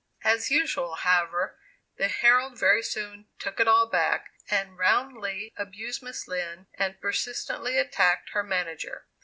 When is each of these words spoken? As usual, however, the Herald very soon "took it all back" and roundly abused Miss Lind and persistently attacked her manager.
As 0.23 0.49
usual, 0.49 0.95
however, 0.95 1.59
the 1.97 2.07
Herald 2.07 2.57
very 2.59 2.81
soon 2.81 3.27
"took 3.37 3.59
it 3.59 3.67
all 3.67 3.85
back" 3.85 4.31
and 4.49 4.75
roundly 4.75 5.53
abused 5.55 6.01
Miss 6.01 6.27
Lind 6.27 6.65
and 6.73 6.99
persistently 6.99 7.77
attacked 7.77 8.31
her 8.31 8.41
manager. 8.41 9.05